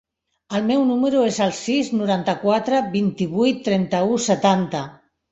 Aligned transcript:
El 0.59 0.63
meu 0.67 0.83
número 0.91 1.19
es 1.31 1.35
el 1.45 1.51
sis, 1.57 1.91
noranta-quatre, 1.97 2.79
vint-i-vuit, 2.95 3.59
trenta-u, 3.69 4.17
setanta. 4.29 4.83